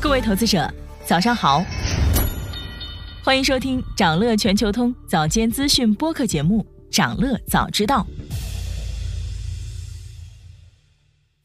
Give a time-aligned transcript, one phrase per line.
[0.00, 0.72] 各位投资者，
[1.04, 1.64] 早上好，
[3.24, 8.06] 欢迎收听长乐全球通早间资讯播客节目《长乐早知道》。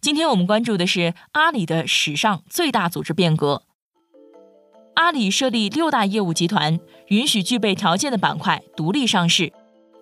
[0.00, 3.62] 今天我们关注的是阿里的史上最大组织变革。
[4.94, 6.78] 阿里设立六大业务集团，
[7.08, 9.52] 允许具备条件的板块独立上市。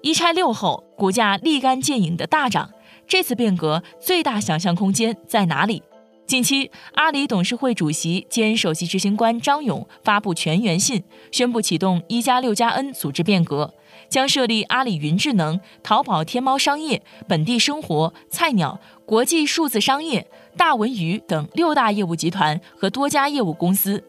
[0.02, 2.70] 一拆六后，股价立竿见影的大涨。
[3.06, 5.82] 这次变革最大想象空间在哪里？
[6.30, 13.74] 近期，阿里董事会主席兼首席执行官张勇发布全员信，宣布启动“一加六加 N” 组织变革，
[14.08, 20.24] 将设立阿里云智能、淘宝天猫商业、本地生活、菜鸟、国际数字商业、
[20.56, 24.04] 大文娱等六大业务集团和多家业务公司。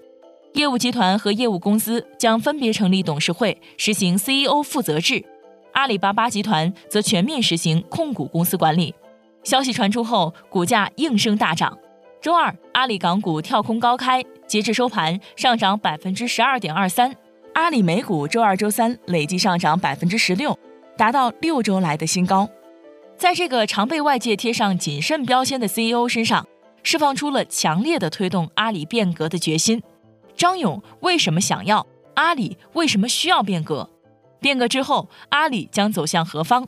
[0.53, 5.25] 业务集团和业务公司将分别成立董事会，实行 CEO 负责制。
[5.71, 8.93] 阿里巴巴集团则全面实行控股公司管理。
[9.43, 11.75] 消息传出后，股价应声大涨。
[12.21, 17.15] 周二，阿里港股跳空高开，截至收盘上涨百分之十二点二三。
[17.55, 20.55] 阿里美股周二、周三累计上涨百分之十六，
[20.95, 22.47] 达到六周来的新高。
[23.17, 26.45] 在这个常被外界贴上谨慎标签的 CEO 身上，
[26.83, 29.81] 释放出了强烈的推动阿里变革的决心。
[30.35, 31.87] 张勇为什么想要？
[32.13, 33.89] 阿里为什么需要变革？
[34.39, 36.67] 变革之后，阿里将走向何方？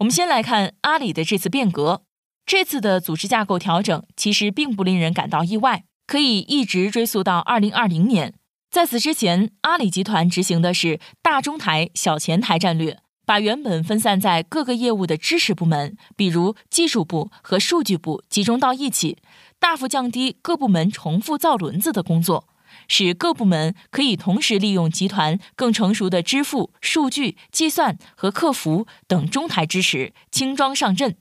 [0.00, 2.02] 我们先来看阿里的这次变革。
[2.48, 8.32] 这次的组织架构调整其实并不令人感到意外，可以一直追溯到二零二零年。
[8.70, 19.18] 在此之前，阿里集团执行的是大中台、小前台战略，把原本分散在各个业务的支持部门，比如技术部和数据部，集中到一起，
[19.60, 22.48] 大幅降低各部门重复造轮子的工作。
[22.88, 31.14] 使各部门可以同时利用集团更成熟的支付、数据、计算和客服等中台支持，轻装上阵。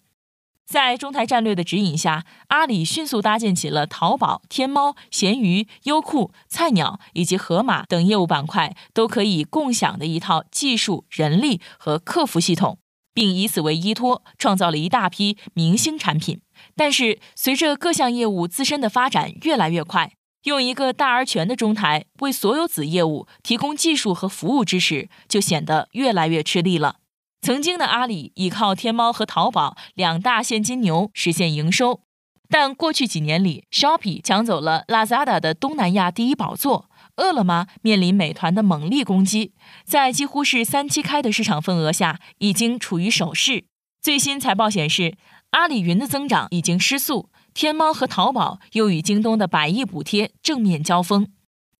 [0.68, 12.80] 在中台战略的指引下，阿里迅速搭建起了淘宝、天猫、闲鱼、优酷、菜鸟以及盒马等业务板块都可以共享的一套技术、人力和客服系统，
[13.14, 16.42] 并以此为依托，创造了一大批明星产品。
[16.76, 20.12] 但是，随着各项业务自身的发展越来越快。
[20.44, 26.98] 用一个大而全的中台为所有子业务提供技术和服务支持，就显得越来越吃力了。
[27.42, 32.02] 曾经的阿里依靠天猫和淘宝两大现金牛实现营收，
[32.50, 39.54] 但过去几年里，Shopee 抢走了 Lazada 的东南亚第一宝座，饿了么面临美团的猛力攻击，
[39.86, 43.66] 在几乎是三七开的市场份额下，已经处于守势。
[44.02, 45.16] 最新财报显示，
[45.52, 47.30] 阿里云的增长已经失速。
[47.54, 51.28] 天猫和淘宝又与京东的百亿补贴正面交锋。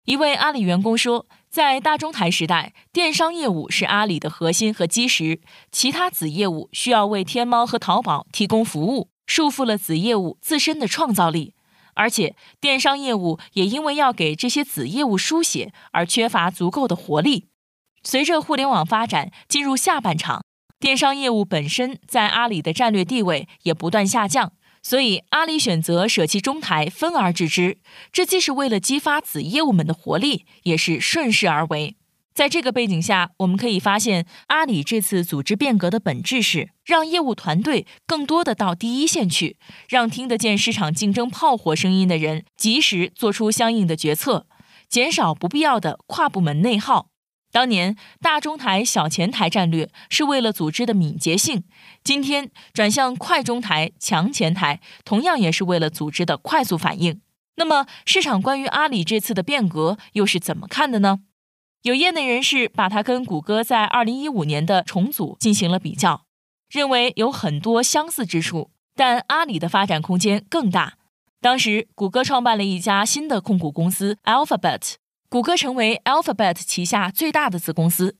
[0.06, 5.40] 一位阿里员工说，在大中台时代，电商业务是阿里的核心和基石，
[5.72, 11.54] 其他子业务需要为天猫和淘宝提供服务，束缚了子业务自身的创造力。
[11.94, 17.46] 而且，电商业务也因为要给这些子业务输血而缺乏足够的活力。
[18.04, 20.44] 随着互联网发展进入下半场，
[20.78, 24.52] 电商业务本身在阿里的战略地位也不断下降。
[24.88, 27.76] 所以，阿里选择舍弃中台，分而治之。
[28.10, 31.94] 这既是为了激发子业务们的活力，也是顺势而为。
[32.32, 39.58] 在这个背景下，我们可以发现，阿里这次组织变革的本质是让业务团队更多的到第一线去，
[39.90, 44.46] 让听得见市场竞争炮火声音的人及时做出相应的决策，
[44.88, 47.10] 减少不必要的跨部门内耗。
[47.50, 51.64] 当年大中台、小前台战略是为了组织的敏捷性，
[52.04, 57.20] 今天转向快中台、强前台，同样也是为了组织的快速反应。
[57.56, 61.20] 那么，市场关于阿里这次的变革又是怎么看的呢？
[61.82, 66.24] 有业内人士把它跟谷歌在二零一五年的重组进行了比较，
[66.68, 70.94] 认为有很多相似之处，但阿里的发展空间更大。
[71.40, 74.96] 当时，谷歌创办了一家新的控股公司 Alphabet。
[75.30, 78.16] 谷歌成为 Alphabet 旗下最大的子公司。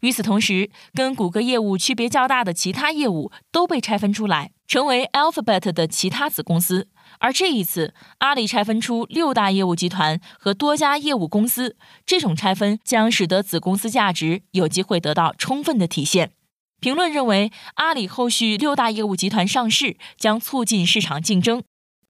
[0.00, 6.88] 与此同时，跟谷歌业务区别较大的其他业务都被拆分出来，成为 Alphabet 的其他子公司。
[7.18, 16.32] 而这一次，阿里拆分出六大业务集团和多家业务公司，这种拆分将使得子公司价值有机会得到充分的体现。
[16.80, 21.62] 评论认为，阿里后续六大业务集团上市将促进市场竞争。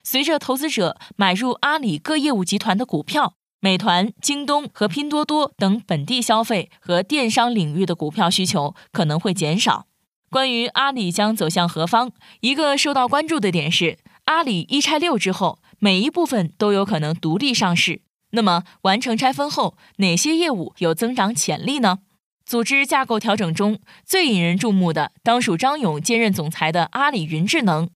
[0.02, 3.34] 随着投资者买入阿里各业务集团的股票。
[3.62, 9.86] 美团、京东和拼多多等本地消费和电商领域的股票需求可能会减少。
[10.30, 12.10] 关于阿里将走向何方，
[12.40, 18.00] 一个受到关注的点是，阿里一拆六之后，每一部分都有可能独立上市。
[18.30, 21.98] 那么，完成拆分后，哪些业务有增长潜力呢？
[22.46, 27.90] 组织架构调整中最引人注目的，当属张勇兼任总裁的阿里云智能。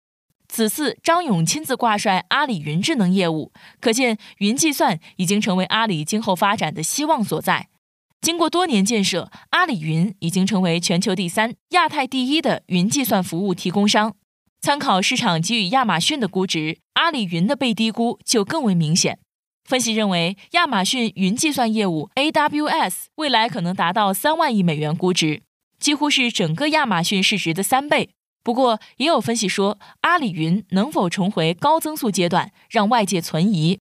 [0.55, 7.67] 此次张勇亲自挂帅阿里云智能业务，可见云计算已经成为阿里今后发展的希望所在。
[8.21, 14.15] 经过多年建设，阿里云已经成为全球第三、亚太第一的云计算服务提供商。
[14.61, 19.19] 参考市场给予亚马逊的估值，阿里云的被低估就更为明显。
[19.69, 25.43] 分析认为，亚马逊云计算业务 AWS 未来可能达到三万亿美元估值，
[25.81, 28.11] 几乎是整个亚马逊市值的三倍。
[28.45, 33.81] 不过，也有分析说，阿里云能否重回高增速阶段，让外界存疑。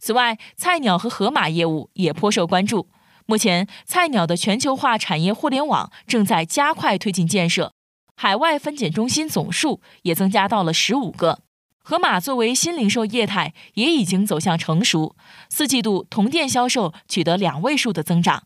[0.00, 2.88] 此外，菜鸟和盒马业务也颇受关注。
[3.26, 7.72] 目前，菜鸟的全球化产业互联网正在加快推进建设，
[8.16, 11.38] 海外分拣中心总数也增加到了十五个。
[11.84, 15.14] 盒马作为新零售业态，也已经走向成熟，
[15.48, 18.42] 四季度同店销售取得两位数的增长。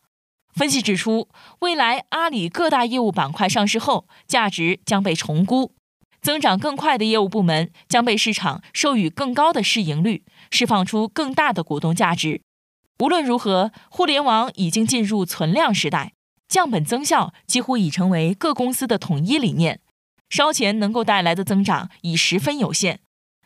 [0.55, 1.29] 分析指出，
[1.61, 5.73] 未来阿里各大业务板块上市后，价值将被重估，
[6.23, 10.23] 增长更快的业务部门将被市场授予更高的市盈率，
[10.53, 12.41] 释放出更大的股东价值。
[13.01, 16.13] 无论如何，互联网已经进入存量时代，
[16.47, 19.81] 降本增效几乎已成为各公司的统一理念，
[20.31, 23.01] 烧钱能够带来的增长已十分有限。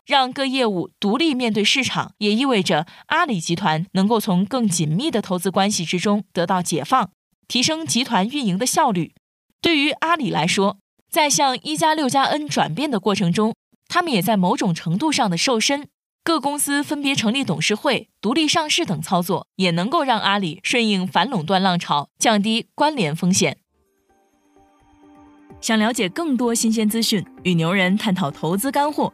[0.09, 7.11] 让各业务独立面对市场，也意味着阿里集团能够从更紧密的投资关系之中得到解放，
[7.47, 9.13] 提升集团运营的效率。
[9.61, 10.79] 对于阿里来说，
[11.11, 13.53] 在向一加六加 N 转变的过程中，
[13.87, 15.87] 他们也在某种程度上的瘦身。
[16.23, 23.57] 各公司分别成立董事会、独立上市等操作，也能够让阿里顺应反垄断浪潮，降低关联风险。
[25.61, 29.13] 想了解更多新鲜资讯，与牛人探讨投资干货。